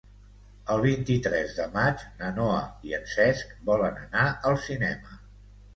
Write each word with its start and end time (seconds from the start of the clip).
El 0.75 0.79
vint-i-tres 0.85 1.53
de 1.59 1.67
maig 1.75 2.07
na 2.23 2.31
Noa 2.39 2.59
i 2.91 2.97
en 3.01 3.07
Cesc 3.15 3.53
volen 3.71 4.05
anar 4.09 4.29
al 4.51 4.63
cinema. 4.71 5.23